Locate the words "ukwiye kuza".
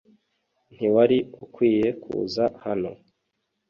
1.43-2.43